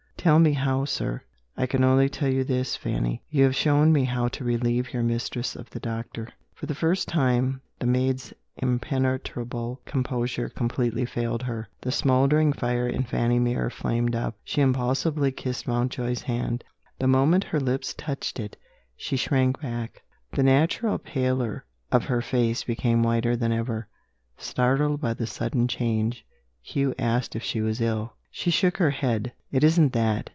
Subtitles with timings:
[0.17, 1.23] "Tell me how, sir."
[1.57, 3.23] "I can only tell you this, Fanny.
[3.31, 7.07] You have shown me how to relieve your mistress of the doctor." For the first
[7.07, 11.69] time, the maid's impenetrable composure completely failed her.
[11.81, 14.35] The smouldering fire in Fanny Mere flamed up.
[14.43, 16.63] She impulsively kissed Mountjoy's hand.
[16.99, 18.57] The moment her lips touched it
[18.95, 23.87] she shrank back: the natural pallor of her face became whiter than ever.
[24.37, 26.23] Startled by the sudden change,
[26.61, 28.13] Hugh asked if she was ill.
[28.33, 29.33] She shook her head.
[29.51, 30.29] "It isn't that.